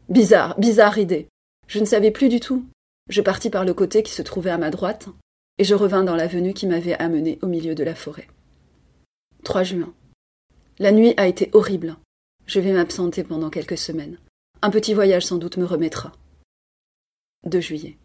Bizarre, 0.08 0.58
bizarre 0.58 0.98
idée. 0.98 1.28
Je 1.66 1.78
ne 1.78 1.84
savais 1.84 2.10
plus 2.10 2.28
du 2.28 2.40
tout. 2.40 2.66
Je 3.08 3.22
partis 3.22 3.50
par 3.50 3.64
le 3.64 3.74
côté 3.74 4.02
qui 4.02 4.12
se 4.12 4.22
trouvait 4.22 4.50
à 4.50 4.58
ma 4.58 4.70
droite, 4.70 5.08
et 5.58 5.64
je 5.64 5.74
revins 5.74 6.04
dans 6.04 6.16
l'avenue 6.16 6.54
qui 6.54 6.66
m'avait 6.66 6.94
amené 6.94 7.38
au 7.42 7.46
milieu 7.46 7.74
de 7.74 7.84
la 7.84 7.94
forêt. 7.94 8.28
3 9.44 9.62
juin. 9.62 9.94
La 10.78 10.92
nuit 10.92 11.14
a 11.16 11.26
été 11.26 11.50
horrible. 11.52 11.96
Je 12.46 12.60
vais 12.60 12.72
m'absenter 12.72 13.24
pendant 13.24 13.50
quelques 13.50 13.78
semaines. 13.78 14.18
Un 14.62 14.70
petit 14.70 14.94
voyage 14.94 15.26
sans 15.26 15.36
doute 15.36 15.56
me 15.56 15.64
remettra. 15.64 16.12
2 17.44 17.60
juillet. 17.60 17.96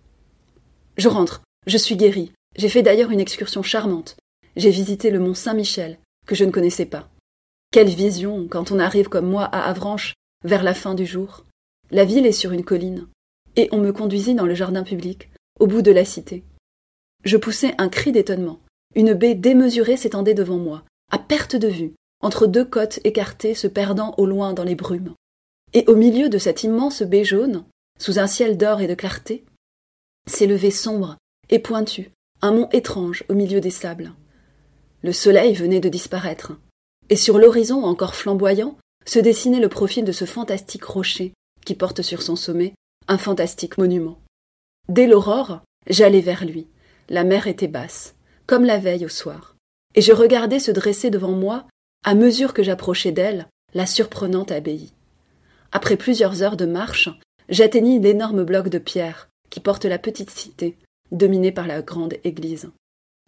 Je 0.97 1.07
rentre. 1.07 1.41
Je 1.65 1.77
suis 1.77 1.95
guéri. 1.95 2.31
J'ai 2.55 2.69
fait 2.69 2.83
d'ailleurs 2.83 3.11
une 3.11 3.19
excursion 3.19 3.63
charmante. 3.63 4.17
J'ai 4.55 4.69
visité 4.69 5.09
le 5.09 5.19
mont 5.19 5.33
Saint-Michel, 5.33 5.97
que 6.27 6.35
je 6.35 6.45
ne 6.45 6.51
connaissais 6.51 6.85
pas. 6.85 7.09
Quelle 7.73 7.89
vision 7.89 8.47
quand 8.47 8.71
on 8.71 8.77
arrive 8.77 9.09
comme 9.09 9.27
moi 9.27 9.45
à 9.45 9.67
Avranches, 9.67 10.13
vers 10.43 10.61
la 10.61 10.75
fin 10.75 10.93
du 10.93 11.07
jour. 11.07 11.43
La 11.89 12.05
ville 12.05 12.27
est 12.27 12.31
sur 12.31 12.51
une 12.51 12.63
colline, 12.63 13.07
et 13.55 13.67
on 13.71 13.79
me 13.79 13.91
conduisit 13.91 14.35
dans 14.35 14.45
le 14.45 14.53
jardin 14.53 14.83
public, 14.83 15.31
au 15.59 15.65
bout 15.65 15.81
de 15.81 15.89
la 15.89 16.05
cité. 16.05 16.43
Je 17.23 17.35
poussai 17.35 17.73
un 17.79 17.89
cri 17.89 18.11
d'étonnement. 18.11 18.59
Une 18.93 19.15
baie 19.15 19.33
démesurée 19.33 19.97
s'étendait 19.97 20.35
devant 20.35 20.59
moi, 20.59 20.83
à 21.09 21.17
perte 21.17 21.55
de 21.55 21.67
vue, 21.67 21.95
entre 22.21 22.45
deux 22.45 22.63
côtes 22.63 22.99
écartées 23.05 23.55
se 23.55 23.65
perdant 23.65 24.13
au 24.19 24.27
loin 24.27 24.53
dans 24.53 24.63
les 24.63 24.75
brumes. 24.75 25.15
Et 25.73 25.83
au 25.87 25.95
milieu 25.95 26.29
de 26.29 26.37
cette 26.37 26.61
immense 26.61 27.01
baie 27.01 27.23
jaune, 27.23 27.65
sous 27.97 28.19
un 28.19 28.27
ciel 28.27 28.55
d'or 28.55 28.81
et 28.81 28.87
de 28.87 28.93
clarté, 28.93 29.45
s'élevait 30.27 30.69
sombre 30.69 31.17
et 31.49 31.57
pointu 31.57 32.11
un 32.43 32.51
mont 32.51 32.69
étrange 32.71 33.23
au 33.29 33.33
milieu 33.33 33.61
des 33.61 33.71
sables. 33.71 34.13
Le 35.01 35.11
soleil 35.11 35.55
venait 35.55 35.79
de 35.79 35.89
disparaître, 35.89 36.53
et 37.13 37.15
sur 37.15 37.37
l'horizon 37.37 37.83
encore 37.83 38.15
flamboyant 38.15 38.75
se 39.05 39.19
dessinait 39.19 39.59
le 39.59 39.69
profil 39.69 40.03
de 40.03 40.11
ce 40.11 40.25
fantastique 40.25 40.83
rocher 40.83 41.31
qui 41.63 41.75
porte 41.75 42.01
sur 42.01 42.23
son 42.23 42.35
sommet 42.35 42.73
un 43.07 43.19
fantastique 43.19 43.77
monument. 43.77 44.17
Dès 44.89 45.05
l'aurore, 45.05 45.61
j'allais 45.87 46.21
vers 46.21 46.43
lui. 46.43 46.65
La 47.09 47.23
mer 47.23 47.45
était 47.45 47.67
basse, 47.67 48.15
comme 48.47 48.65
la 48.65 48.79
veille 48.79 49.05
au 49.05 49.09
soir, 49.09 49.55
et 49.93 50.01
je 50.01 50.11
regardais 50.11 50.57
se 50.57 50.71
dresser 50.71 51.11
devant 51.11 51.33
moi, 51.33 51.67
à 52.03 52.15
mesure 52.15 52.51
que 52.51 52.63
j'approchais 52.63 53.11
d'elle, 53.11 53.47
la 53.75 53.85
surprenante 53.85 54.51
abbaye. 54.51 54.91
Après 55.71 55.97
plusieurs 55.97 56.41
heures 56.41 56.57
de 56.57 56.65
marche, 56.65 57.09
j'atteignis 57.47 57.99
l'énorme 57.99 58.43
bloc 58.43 58.69
de 58.69 58.79
pierre 58.79 59.29
qui 59.51 59.59
porte 59.59 59.85
la 59.85 59.99
petite 59.99 60.31
cité, 60.31 60.79
dominée 61.11 61.51
par 61.51 61.67
la 61.67 61.83
grande 61.83 62.15
église. 62.23 62.71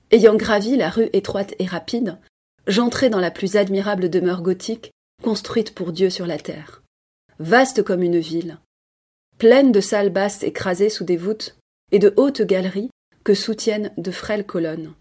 Ayant 0.10 0.36
gravi 0.36 0.76
la 0.76 0.90
rue 0.90 1.12
étroite 1.14 1.54
et 1.60 1.68
rapide, 1.68 2.18
j'entrai 2.68 3.10
dans 3.10 3.20
la 3.20 3.32
plus 3.32 3.56
admirable 3.56 4.10
demeure 4.10 4.42
gothique 4.42 4.92
construite 5.24 5.74
pour 5.74 5.92
Dieu 5.92 6.10
sur 6.10 6.28
la 6.28 6.38
terre. 6.38 6.84
Vaste 7.40 7.84
comme 7.84 8.04
une 8.04 8.20
ville, 8.20 8.60
pleine 9.38 9.72
de 9.72 9.82
salles 9.82 10.10
basses 10.10 10.44
écrasées 10.44 10.90
sous 10.90 11.04
des 11.04 11.18
voûtes 11.18 11.58
et 11.92 12.00
de 12.00 12.14
hautes 12.18 12.42
galeries 12.42 12.90
que 13.24 13.34
soutiennent 13.34 13.92
de 13.98 14.12
frêles 14.12 14.46
colonnes. 14.46 14.94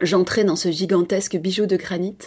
J'entrai 0.00 0.44
dans 0.44 0.56
ce 0.56 0.70
gigantesque 0.70 1.36
bijou 1.36 1.66
de 1.66 1.76
granit, 1.76 2.18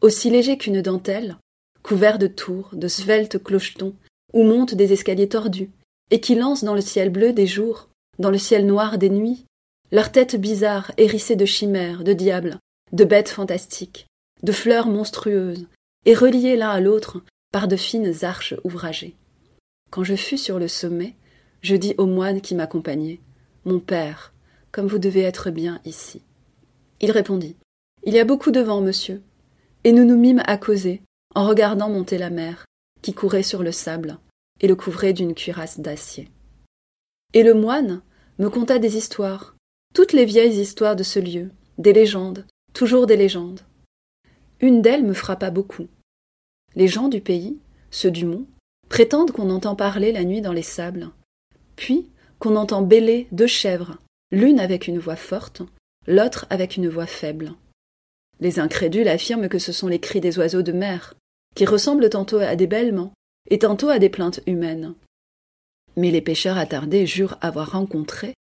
aussi 0.00 0.30
léger 0.30 0.58
qu'une 0.58 0.82
dentelle, 0.82 1.36
couvert 1.82 2.18
de 2.18 2.26
tours, 2.26 2.70
de 2.72 2.88
sveltes 2.88 3.42
clochetons, 3.42 3.94
où 4.32 4.42
montent 4.42 4.74
des 4.74 4.92
escaliers 4.92 5.28
tordus, 5.28 5.70
et 6.10 6.20
qui 6.20 6.34
lancent 6.34 6.64
dans 6.64 6.74
le 6.74 6.80
ciel 6.80 7.10
bleu 7.10 7.32
des 7.32 7.46
jours, 7.46 7.88
dans 8.18 8.30
le 8.30 8.38
ciel 8.38 8.66
noir 8.66 8.98
des 8.98 9.10
nuits, 9.10 9.44
leurs 9.90 10.12
têtes 10.12 10.36
bizarres 10.36 10.92
hérissées 10.96 11.36
de 11.36 11.44
chimères, 11.44 12.02
de 12.02 12.12
diables, 12.12 12.58
de 12.92 13.04
bêtes 13.04 13.28
fantastiques, 13.28 14.06
de 14.42 14.52
fleurs 14.52 14.86
monstrueuses, 14.86 15.66
et 16.04 16.14
reliées 16.14 16.56
l'un 16.56 16.70
à 16.70 16.80
l'autre 16.80 17.22
par 17.52 17.68
de 17.68 17.76
fines 17.76 18.24
arches 18.24 18.54
ouvragées. 18.64 19.14
Quand 19.90 20.04
je 20.04 20.14
fus 20.14 20.38
sur 20.38 20.58
le 20.58 20.68
sommet, 20.68 21.14
je 21.60 21.76
dis 21.76 21.94
au 21.98 22.06
moine 22.06 22.40
qui 22.40 22.54
m'accompagnait 22.54 23.20
Mon 23.64 23.78
père, 23.78 24.32
comme 24.72 24.86
vous 24.86 24.98
devez 24.98 25.20
être 25.20 25.50
bien 25.50 25.80
ici. 25.84 26.22
Il 27.00 27.10
répondit 27.10 27.56
Il 28.04 28.14
y 28.14 28.18
a 28.18 28.24
beaucoup 28.24 28.50
de 28.50 28.60
vent, 28.60 28.80
monsieur. 28.80 29.22
Et 29.84 29.92
nous 29.92 30.04
nous 30.04 30.16
mîmes 30.16 30.42
à 30.46 30.56
causer, 30.56 31.02
en 31.34 31.46
regardant 31.46 31.88
monter 31.88 32.18
la 32.18 32.30
mer, 32.30 32.64
qui 33.02 33.12
courait 33.12 33.42
sur 33.42 33.62
le 33.62 33.72
sable 33.72 34.18
et 34.60 34.68
le 34.68 34.76
couvrait 34.76 35.12
d'une 35.12 35.34
cuirasse 35.34 35.80
d'acier. 35.80 36.28
Et 37.34 37.42
le 37.42 37.54
moine 37.54 38.02
me 38.38 38.48
conta 38.48 38.78
des 38.78 38.96
histoires, 38.96 39.56
toutes 39.94 40.12
les 40.12 40.24
vieilles 40.24 40.60
histoires 40.60 40.96
de 40.96 41.02
ce 41.02 41.18
lieu, 41.18 41.50
des 41.78 41.92
légendes, 41.92 42.46
toujours 42.72 43.06
des 43.06 43.16
légendes. 43.16 43.60
Une 44.62 44.80
d'elles 44.80 45.04
me 45.04 45.12
frappa 45.12 45.50
beaucoup. 45.50 45.88
Les 46.76 46.86
gens 46.86 47.08
du 47.08 47.20
pays, 47.20 47.58
ceux 47.90 48.12
du 48.12 48.24
mont, 48.24 48.46
prétendent 48.88 49.32
qu'on 49.32 49.50
entend 49.50 49.74
parler 49.74 50.12
la 50.12 50.22
nuit 50.22 50.40
dans 50.40 50.52
les 50.52 50.62
sables, 50.62 51.10
puis 51.74 52.06
qu'on 52.38 52.54
entend 52.54 52.82
bêler 52.82 53.26
deux 53.32 53.48
chèvres, 53.48 53.98
l'une 54.30 54.60
avec 54.60 54.86
une 54.86 55.00
voix 55.00 55.16
forte, 55.16 55.62
l'autre 56.06 56.46
avec 56.48 56.76
une 56.76 56.88
voix 56.88 57.06
faible. 57.06 57.54
Les 58.38 58.60
incrédules 58.60 59.08
affirment 59.08 59.48
que 59.48 59.58
ce 59.58 59.72
sont 59.72 59.88
les 59.88 59.98
cris 59.98 60.20
des 60.20 60.38
oiseaux 60.38 60.62
de 60.62 60.72
mer, 60.72 61.14
qui 61.56 61.66
ressemblent 61.66 62.08
tantôt 62.08 62.38
à 62.38 62.54
des 62.54 62.68
bêlements 62.68 63.12
et 63.50 63.58
tantôt 63.58 63.88
à 63.88 63.98
des 63.98 64.10
plaintes 64.10 64.40
humaines. 64.46 64.94
Mais 65.96 66.12
les 66.12 66.22
pêcheurs 66.22 66.56
attardés 66.56 67.04
jurent 67.04 67.36
avoir 67.40 67.72
rencontré, 67.72 68.34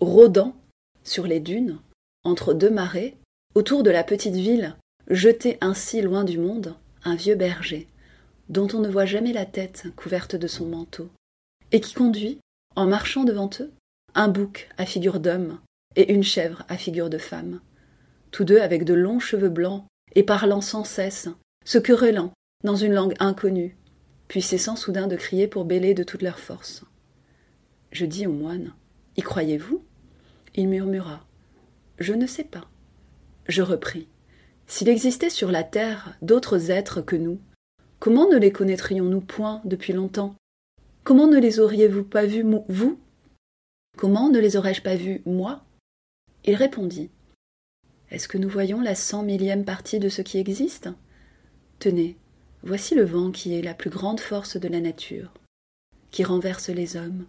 rôdant 0.00 0.56
sur 1.04 1.26
les 1.26 1.40
dunes, 1.40 1.78
entre 2.24 2.54
deux 2.54 2.70
marées, 2.70 3.16
autour 3.54 3.82
de 3.82 3.90
la 3.90 4.02
petite 4.02 4.34
ville, 4.34 4.74
jeté 5.10 5.56
ainsi 5.60 6.02
loin 6.02 6.24
du 6.24 6.38
monde, 6.38 6.74
un 7.04 7.14
vieux 7.14 7.34
berger, 7.34 7.88
dont 8.48 8.68
on 8.74 8.80
ne 8.80 8.88
voit 8.88 9.06
jamais 9.06 9.32
la 9.32 9.46
tête 9.46 9.86
couverte 9.96 10.36
de 10.36 10.46
son 10.46 10.66
manteau, 10.66 11.08
et 11.72 11.80
qui 11.80 11.94
conduit, 11.94 12.38
en 12.76 12.86
marchant 12.86 13.24
devant 13.24 13.50
eux, 13.60 13.72
un 14.14 14.28
bouc 14.28 14.68
à 14.76 14.86
figure 14.86 15.20
d'homme 15.20 15.60
et 15.96 16.12
une 16.12 16.22
chèvre 16.22 16.64
à 16.68 16.76
figure 16.76 17.10
de 17.10 17.18
femme, 17.18 17.60
tous 18.30 18.44
deux 18.44 18.60
avec 18.60 18.84
de 18.84 18.94
longs 18.94 19.20
cheveux 19.20 19.48
blancs 19.48 19.84
et 20.14 20.22
parlant 20.22 20.60
sans 20.60 20.84
cesse, 20.84 21.28
se 21.64 21.78
querellant 21.78 22.32
dans 22.64 22.76
une 22.76 22.92
langue 22.94 23.14
inconnue, 23.18 23.76
puis 24.26 24.42
cessant 24.42 24.76
soudain 24.76 25.06
de 25.06 25.16
crier 25.16 25.48
pour 25.48 25.64
bêler 25.64 25.94
de 25.94 26.02
toute 26.02 26.22
leur 26.22 26.38
force. 26.38 26.84
Je 27.92 28.04
dis 28.04 28.26
au 28.26 28.32
moine 28.32 28.74
Y 29.16 29.22
croyez-vous? 29.22 29.82
Il 30.54 30.68
murmura 30.68 31.26
Je 31.98 32.12
ne 32.12 32.26
sais 32.26 32.44
pas. 32.44 32.68
Je 33.48 33.62
repris 33.62 34.08
S'il 34.68 34.88
existait 34.88 35.30
sur 35.30 35.50
la 35.50 35.64
terre 35.64 36.16
d'autres 36.22 36.70
êtres 36.70 37.00
que 37.00 37.16
nous, 37.16 37.40
comment 37.98 38.28
ne 38.28 38.36
les 38.36 38.52
connaîtrions-nous 38.52 39.20
point 39.20 39.60
depuis 39.64 39.92
longtemps? 39.92 40.36
Comment 41.02 41.26
ne 41.26 41.38
les 41.38 41.58
auriez-vous 41.58 42.04
pas 42.04 42.26
vus, 42.26 42.44
vous? 42.68 43.00
Comment 43.96 44.28
ne 44.28 44.38
les 44.38 44.56
aurais-je 44.56 44.82
pas 44.82 44.94
vus, 44.94 45.22
moi? 45.26 45.64
Il 46.44 46.54
répondit 46.54 47.10
Est-ce 48.10 48.28
que 48.28 48.38
nous 48.38 48.48
voyons 48.48 48.80
la 48.80 48.94
cent 48.94 49.24
millième 49.24 49.64
partie 49.64 49.98
de 49.98 50.08
ce 50.08 50.22
qui 50.22 50.38
existe? 50.38 50.88
Tenez, 51.80 52.16
Voici 52.62 52.94
le 52.94 53.04
vent 53.04 53.30
qui 53.30 53.54
est 53.54 53.62
la 53.62 53.74
plus 53.74 53.90
grande 53.90 54.20
force 54.20 54.56
de 54.56 54.68
la 54.68 54.80
nature, 54.80 55.32
qui 56.10 56.24
renverse 56.24 56.68
les 56.70 56.96
hommes, 56.96 57.26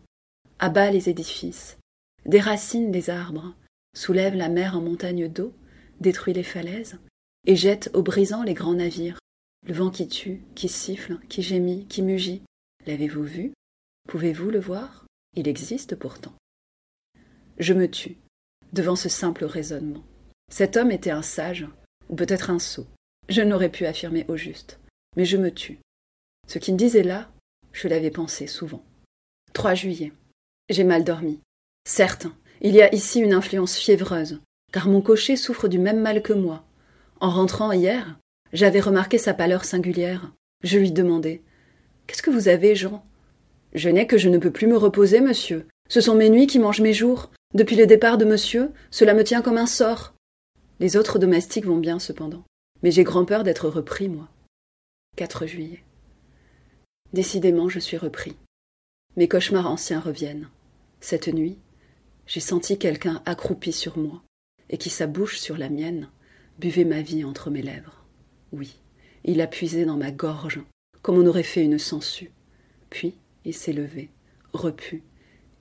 abat 0.57 0.89
les 0.89 1.07
édifices, 1.07 1.77
déracine 2.25 2.91
les 2.91 3.11
arbres, 3.11 3.53
soulève 3.95 4.33
la 4.33 4.49
mer 4.49 4.75
en 4.75 4.81
montagne 4.81 5.27
d'eau, 5.27 5.53
détruit 6.01 6.33
les 6.33 6.43
falaises, 6.43 6.97
et 7.45 7.55
jette 7.55 7.89
au 7.93 8.03
brisant 8.03 8.43
les 8.43 8.53
grands 8.53 8.73
navires, 8.73 9.19
le 9.65 9.73
vent 9.73 9.89
qui 9.89 10.07
tue, 10.07 10.41
qui 10.55 10.69
siffle, 10.69 11.19
qui 11.29 11.41
gémit, 11.41 11.85
qui 11.87 12.01
mugit. 12.01 12.41
L'avez-vous 12.85 13.23
vu? 13.23 13.53
Pouvez-vous 14.07 14.49
le 14.49 14.59
voir? 14.59 15.05
Il 15.35 15.47
existe 15.47 15.95
pourtant. 15.95 16.33
Je 17.57 17.73
me 17.73 17.89
tue, 17.89 18.17
devant 18.73 18.95
ce 18.95 19.09
simple 19.09 19.45
raisonnement. 19.45 20.03
Cet 20.51 20.77
homme 20.77 20.91
était 20.91 21.11
un 21.11 21.21
sage, 21.21 21.67
ou 22.09 22.15
peut-être 22.15 22.49
un 22.49 22.59
sot. 22.59 22.87
Je 23.27 23.41
n'aurais 23.41 23.69
pu 23.69 23.85
affirmer 23.85 24.25
au 24.27 24.37
juste 24.37 24.79
mais 25.15 25.25
je 25.25 25.37
me 25.37 25.51
tue. 25.51 25.79
Ce 26.47 26.59
qu'il 26.59 26.75
disait 26.75 27.03
là, 27.03 27.31
je 27.71 27.87
l'avais 27.87 28.11
pensé 28.11 28.47
souvent. 28.47 28.83
3 29.53 29.75
juillet. 29.75 30.13
J'ai 30.69 30.83
mal 30.83 31.03
dormi. 31.03 31.41
Certes, 31.85 32.27
il 32.61 32.75
y 32.75 32.81
a 32.81 32.93
ici 32.93 33.19
une 33.19 33.33
influence 33.33 33.75
fiévreuse, 33.75 34.41
car 34.71 34.87
mon 34.87 35.01
cocher 35.01 35.35
souffre 35.35 35.67
du 35.67 35.79
même 35.79 35.99
mal 35.99 36.21
que 36.21 36.33
moi. 36.33 36.65
En 37.21 37.29
rentrant 37.29 37.73
hier, 37.73 38.17
j'avais 38.53 38.79
remarqué 38.79 39.17
sa 39.17 39.33
pâleur 39.33 39.65
singulière. 39.65 40.31
Je 40.63 40.79
lui 40.79 40.91
demandai 40.91 41.43
Qu'est-ce 42.07 42.21
que 42.21 42.31
vous 42.31 42.47
avez, 42.47 42.75
Jean 42.75 43.05
Je 43.73 43.89
n'ai 43.89 44.07
que 44.07 44.17
je 44.17 44.29
ne 44.29 44.37
peux 44.37 44.51
plus 44.51 44.67
me 44.67 44.77
reposer, 44.77 45.19
monsieur. 45.19 45.67
Ce 45.89 45.99
sont 45.99 46.15
mes 46.15 46.29
nuits 46.29 46.47
qui 46.47 46.59
mangent 46.59 46.81
mes 46.81 46.93
jours. 46.93 47.29
Depuis 47.53 47.75
le 47.75 47.87
départ 47.87 48.17
de 48.17 48.25
monsieur, 48.25 48.71
cela 48.89 49.13
me 49.13 49.23
tient 49.23 49.41
comme 49.41 49.57
un 49.57 49.65
sort. 49.65 50.13
Les 50.79 50.95
autres 50.95 51.19
domestiques 51.19 51.65
vont 51.65 51.77
bien, 51.77 51.99
cependant. 51.99 52.45
Mais 52.83 52.91
j'ai 52.91 53.03
grand 53.03 53.25
peur 53.25 53.43
d'être 53.43 53.67
repris, 53.67 54.07
moi. 54.07 54.29
4 55.17 55.45
juillet. 55.45 55.83
Décidément, 57.11 57.67
je 57.67 57.79
suis 57.79 57.97
repris. 57.97 58.37
Mes 59.17 59.27
cauchemars 59.27 59.67
anciens 59.67 59.99
reviennent. 59.99 60.47
Cette 61.01 61.27
nuit, 61.27 61.57
j'ai 62.27 62.39
senti 62.39 62.77
quelqu'un 62.77 63.21
accroupi 63.25 63.73
sur 63.73 63.97
moi, 63.97 64.21
et 64.69 64.77
qui, 64.77 64.89
sa 64.89 65.07
bouche 65.07 65.39
sur 65.39 65.57
la 65.57 65.69
mienne, 65.69 66.09
buvait 66.59 66.85
ma 66.85 67.01
vie 67.01 67.23
entre 67.23 67.49
mes 67.49 67.61
lèvres. 67.61 68.05
Oui, 68.51 68.79
il 69.23 69.41
a 69.41 69.47
puisé 69.47 69.85
dans 69.85 69.97
ma 69.97 70.11
gorge, 70.11 70.61
comme 71.01 71.17
on 71.17 71.25
aurait 71.25 71.43
fait 71.43 71.63
une 71.63 71.79
sangsue. 71.79 72.31
Puis, 72.89 73.15
il 73.45 73.53
s'est 73.53 73.73
levé, 73.73 74.09
repu, 74.53 75.03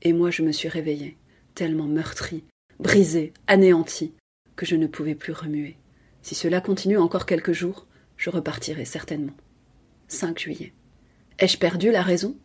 et 0.02 0.12
moi 0.12 0.30
je 0.30 0.42
me 0.42 0.52
suis 0.52 0.68
réveillée, 0.68 1.16
tellement 1.54 1.86
meurtri, 1.86 2.44
brisé, 2.80 3.32
anéanti, 3.46 4.12
que 4.56 4.66
je 4.66 4.76
ne 4.76 4.86
pouvais 4.86 5.14
plus 5.14 5.32
remuer. 5.32 5.76
Si 6.22 6.34
cela 6.34 6.60
continue 6.60 6.98
encore 6.98 7.26
quelques 7.26 7.52
jours, 7.52 7.86
je 8.16 8.30
repartirai 8.30 8.84
certainement. 8.84 9.36
5 10.08 10.38
juillet. 10.38 10.72
Ai-je 11.38 11.58
perdu 11.58 11.92
la 11.92 12.02
raison? 12.02 12.36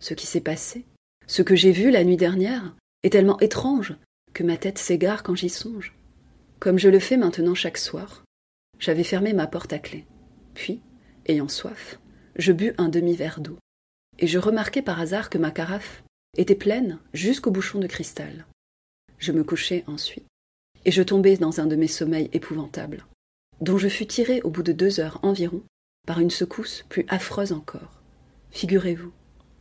Ce 0.00 0.14
qui 0.14 0.26
s'est 0.26 0.40
passé, 0.40 0.84
ce 1.26 1.42
que 1.42 1.54
j'ai 1.54 1.70
vu 1.70 1.90
la 1.90 2.02
nuit 2.02 2.16
dernière, 2.16 2.74
est 3.04 3.10
tellement 3.10 3.38
étrange 3.38 3.94
que 4.32 4.42
ma 4.42 4.56
tête 4.56 4.78
s'égare 4.78 5.22
quand 5.22 5.36
j'y 5.36 5.48
songe. 5.48 5.94
Comme 6.60 6.78
je 6.78 6.90
le 6.90 6.98
fais 6.98 7.16
maintenant 7.16 7.54
chaque 7.54 7.78
soir, 7.78 8.22
j'avais 8.78 9.02
fermé 9.02 9.32
ma 9.32 9.46
porte 9.46 9.72
à 9.72 9.78
clé. 9.78 10.04
Puis, 10.52 10.82
ayant 11.24 11.48
soif, 11.48 11.98
je 12.36 12.52
bus 12.52 12.74
un 12.76 12.90
demi-verre 12.90 13.40
d'eau, 13.40 13.56
et 14.18 14.26
je 14.26 14.38
remarquai 14.38 14.82
par 14.82 15.00
hasard 15.00 15.30
que 15.30 15.38
ma 15.38 15.50
carafe 15.50 16.04
était 16.36 16.54
pleine 16.54 16.98
jusqu'au 17.14 17.50
bouchon 17.50 17.78
de 17.78 17.86
cristal. 17.86 18.44
Je 19.16 19.32
me 19.32 19.42
couchai 19.42 19.84
ensuite, 19.86 20.26
et 20.84 20.90
je 20.90 21.02
tombai 21.02 21.38
dans 21.38 21.60
un 21.60 21.66
de 21.66 21.76
mes 21.76 21.88
sommeils 21.88 22.28
épouvantables, 22.34 23.06
dont 23.62 23.78
je 23.78 23.88
fus 23.88 24.06
tiré 24.06 24.42
au 24.42 24.50
bout 24.50 24.62
de 24.62 24.72
deux 24.72 25.00
heures 25.00 25.18
environ 25.22 25.62
par 26.06 26.20
une 26.20 26.30
secousse 26.30 26.84
plus 26.90 27.06
affreuse 27.08 27.52
encore. 27.52 28.02
Figurez-vous, 28.50 29.12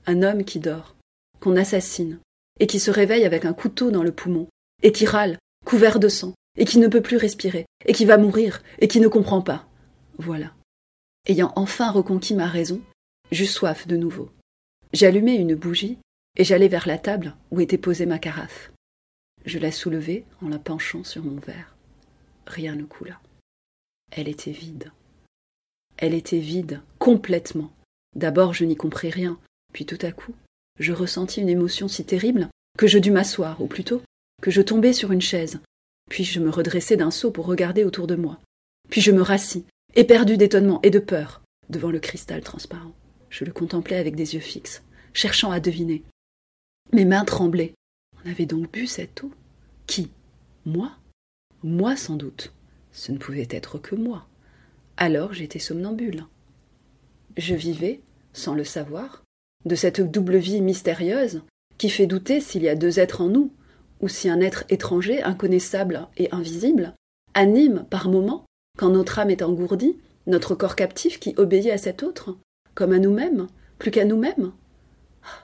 un 0.05 0.21
homme 0.21 0.43
qui 0.43 0.59
dort, 0.59 0.97
qu'on 1.39 1.55
assassine, 1.55 2.19
et 2.59 2.67
qui 2.67 2.81
se 2.81 2.91
réveille 2.91 3.23
avec 3.23 3.45
un 3.45 3.53
couteau 3.53 3.89
dans 3.89 4.03
le 4.03 4.11
poumon, 4.11 4.49
et 4.83 4.91
qui 4.91 5.05
râle 5.05 5.37
couvert 5.65 5.99
de 5.99 6.09
sang, 6.09 6.33
et 6.57 6.65
qui 6.65 6.79
ne 6.79 6.87
peut 6.87 7.01
plus 7.01 7.17
respirer, 7.17 7.65
et 7.85 7.93
qui 7.93 8.05
va 8.05 8.17
mourir, 8.17 8.61
et 8.79 8.87
qui 8.87 8.99
ne 8.99 9.07
comprend 9.07 9.41
pas. 9.41 9.67
Voilà. 10.17 10.53
Ayant 11.27 11.53
enfin 11.55 11.91
reconquis 11.91 12.35
ma 12.35 12.47
raison, 12.47 12.81
j'eus 13.31 13.45
soif 13.45 13.87
de 13.87 13.97
nouveau. 13.97 14.29
J'allumai 14.93 15.35
une 15.35 15.55
bougie, 15.55 15.97
et 16.35 16.43
j'allai 16.43 16.67
vers 16.67 16.87
la 16.87 16.97
table 16.97 17.35
où 17.51 17.59
était 17.59 17.77
posée 17.77 18.05
ma 18.05 18.19
carafe. 18.19 18.71
Je 19.45 19.59
la 19.59 19.71
soulevai 19.71 20.25
en 20.41 20.49
la 20.49 20.59
penchant 20.59 21.03
sur 21.03 21.23
mon 21.23 21.39
verre. 21.39 21.75
Rien 22.45 22.75
ne 22.75 22.83
coula. 22.83 23.19
Elle 24.11 24.27
était 24.27 24.51
vide. 24.51 24.91
Elle 25.97 26.13
était 26.13 26.39
vide, 26.39 26.81
complètement. 26.97 27.71
D'abord 28.15 28.53
je 28.53 28.65
n'y 28.65 28.75
compris 28.75 29.09
rien, 29.09 29.39
puis 29.73 29.85
tout 29.85 29.99
à 30.01 30.11
coup, 30.11 30.33
je 30.79 30.93
ressentis 30.93 31.41
une 31.41 31.49
émotion 31.49 31.87
si 31.87 32.05
terrible 32.05 32.49
que 32.77 32.87
je 32.87 32.97
dus 32.97 33.11
m'asseoir, 33.11 33.61
ou 33.61 33.67
plutôt 33.67 34.01
que 34.41 34.51
je 34.51 34.61
tombai 34.61 34.93
sur 34.93 35.11
une 35.11 35.21
chaise, 35.21 35.59
puis 36.09 36.23
je 36.23 36.39
me 36.39 36.49
redressai 36.49 36.97
d'un 36.97 37.11
saut 37.11 37.31
pour 37.31 37.45
regarder 37.45 37.83
autour 37.83 38.07
de 38.07 38.15
moi. 38.15 38.39
Puis 38.89 39.01
je 39.01 39.11
me 39.11 39.21
rassis, 39.21 39.65
éperdu 39.95 40.37
d'étonnement 40.37 40.79
et 40.83 40.89
de 40.89 40.99
peur, 40.99 41.41
devant 41.69 41.91
le 41.91 41.99
cristal 41.99 42.41
transparent. 42.41 42.93
Je 43.29 43.45
le 43.45 43.51
contemplais 43.51 43.97
avec 43.97 44.15
des 44.15 44.33
yeux 44.33 44.41
fixes, 44.41 44.83
cherchant 45.13 45.51
à 45.51 45.59
deviner. 45.59 46.03
Mes 46.91 47.05
mains 47.05 47.25
tremblaient. 47.25 47.73
On 48.23 48.29
avait 48.29 48.47
donc 48.47 48.71
bu 48.71 48.87
cette 48.87 49.23
eau 49.23 49.31
Qui? 49.85 50.09
Moi? 50.65 50.91
Moi 51.63 51.95
sans 51.95 52.15
doute. 52.15 52.51
Ce 52.91 53.11
ne 53.11 53.17
pouvait 53.17 53.47
être 53.51 53.77
que 53.77 53.95
moi. 53.95 54.27
Alors 54.97 55.33
j'étais 55.33 55.59
somnambule. 55.59 56.25
Je 57.37 57.53
vivais, 57.53 58.01
sans 58.33 58.55
le 58.55 58.63
savoir, 58.63 59.23
de 59.65 59.75
cette 59.75 60.01
double 60.01 60.37
vie 60.37 60.61
mystérieuse 60.61 61.43
qui 61.77 61.89
fait 61.89 62.07
douter 62.07 62.41
s'il 62.41 62.63
y 62.63 62.69
a 62.69 62.75
deux 62.75 62.99
êtres 62.99 63.21
en 63.21 63.29
nous, 63.29 63.53
ou 64.01 64.07
si 64.07 64.29
un 64.29 64.41
être 64.41 64.63
étranger, 64.69 65.21
inconnaissable 65.23 66.07
et 66.17 66.29
invisible, 66.31 66.93
anime 67.33 67.85
par 67.89 68.09
moments, 68.09 68.45
quand 68.77 68.89
notre 68.89 69.19
âme 69.19 69.29
est 69.29 69.41
engourdie, 69.41 69.97
notre 70.27 70.55
corps 70.55 70.75
captif 70.75 71.19
qui 71.19 71.33
obéit 71.37 71.71
à 71.71 71.77
cet 71.77 72.03
autre, 72.03 72.37
comme 72.75 72.93
à 72.93 72.99
nous-mêmes, 72.99 73.47
plus 73.77 73.91
qu'à 73.91 74.05
nous-mêmes. 74.05 74.51
Ah, 75.23 75.43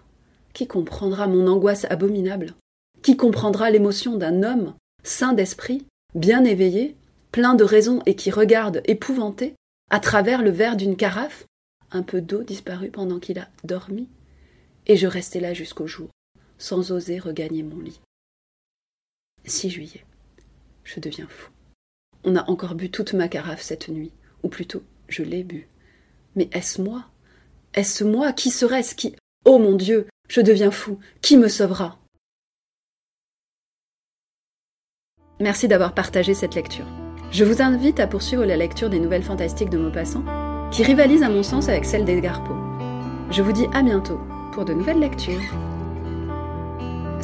qui 0.54 0.68
comprendra 0.68 1.28
mon 1.28 1.48
angoisse 1.48 1.86
abominable? 1.90 2.54
Qui 3.02 3.18
comprendra 3.18 3.70
l'émotion 3.70 4.16
d'un 4.16 4.44
homme, 4.44 4.74
saint 5.04 5.34
d'esprit, 5.34 5.86
bien 6.14 6.44
éveillé, 6.44 6.96
plein 7.32 7.56
de 7.56 7.64
raison 7.64 8.02
et 8.06 8.16
qui 8.16 8.32
regarde, 8.32 8.82
épouvanté, 8.86 9.56
à 9.90 10.00
travers 10.00 10.42
le 10.42 10.52
verre 10.52 10.78
d'une 10.78 10.96
carafe, 10.96 11.46
un 11.92 12.04
peu 12.04 12.22
d'eau 12.22 12.44
disparue 12.44 12.90
pendant 12.90 13.20
qu'il 13.20 13.40
a 13.40 13.50
dormi, 13.64 14.08
et 14.88 14.96
je 14.96 15.08
restai 15.08 15.40
là 15.40 15.54
jusqu'au 15.54 15.88
jour, 15.88 16.10
sans 16.58 16.92
oser 16.92 17.20
regagner 17.20 17.64
mon 17.64 17.80
lit. 17.80 18.00
6 19.46 19.70
juillet. 19.70 20.06
Je 20.84 21.00
deviens 21.00 21.28
fou. 21.28 21.50
On 22.24 22.36
a 22.36 22.50
encore 22.50 22.76
bu 22.76 22.90
toute 22.90 23.14
ma 23.14 23.28
carafe 23.28 23.62
cette 23.62 23.90
nuit, 23.90 24.12
ou 24.44 24.50
plutôt, 24.50 24.84
je 25.08 25.24
l'ai 25.24 25.44
bu. 25.44 25.68
Mais 26.36 26.50
est-ce 26.52 26.82
moi? 26.82 27.06
Est-ce 27.74 28.04
moi 28.04 28.34
Qui 28.34 28.52
serait-ce 28.52 28.96
qui? 28.96 29.16
Oh 29.46 29.60
mon 29.60 29.76
Dieu, 29.76 30.08
je 30.28 30.42
deviens 30.42 30.72
fou. 30.72 31.00
Qui 31.22 31.38
me 31.38 31.48
sauvera? 31.48 32.00
Merci 35.40 35.68
d'avoir 35.68 35.94
partagé 35.94 36.34
cette 36.34 36.56
lecture. 36.56 36.88
Je 37.32 37.44
vous 37.44 37.62
invite 37.62 38.00
à 38.00 38.08
poursuivre 38.08 38.46
la 38.46 38.56
lecture 38.56 38.90
des 38.90 39.00
nouvelles 39.00 39.24
fantastiques 39.24 39.70
de 39.70 39.78
Maupassant, 39.78 40.24
qui 40.72 40.84
rivalisent 40.84 41.24
à 41.24 41.30
mon 41.30 41.44
sens 41.44 41.68
avec 41.68 41.86
celles 41.86 42.06
d'Edgar 42.06 42.44
Poe. 42.44 42.56
Je 43.32 43.42
vous 43.42 43.52
dis 43.52 43.68
à 43.74 43.84
bientôt 43.84 44.20
pour 44.54 44.64
de 44.66 44.74
nouvelles 44.74 45.00
lectures. 45.00 45.42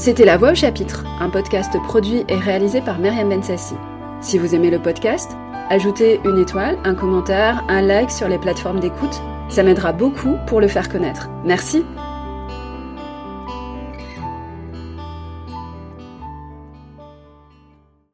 C'était 0.01 0.25
La 0.25 0.35
Voix 0.35 0.53
au 0.53 0.55
chapitre, 0.55 1.05
un 1.19 1.29
podcast 1.29 1.79
produit 1.83 2.25
et 2.27 2.33
réalisé 2.33 2.81
par 2.81 2.97
Myriam 2.97 3.29
Bensassi. 3.29 3.75
Si 4.19 4.39
vous 4.39 4.55
aimez 4.55 4.71
le 4.71 4.81
podcast, 4.81 5.29
ajoutez 5.69 6.19
une 6.25 6.39
étoile, 6.39 6.79
un 6.85 6.95
commentaire, 6.95 7.63
un 7.67 7.83
like 7.83 8.09
sur 8.09 8.27
les 8.27 8.39
plateformes 8.39 8.79
d'écoute. 8.79 9.21
Ça 9.47 9.61
m'aidera 9.61 9.93
beaucoup 9.93 10.37
pour 10.47 10.59
le 10.59 10.67
faire 10.67 10.89
connaître. 10.89 11.29
Merci. 11.45 11.85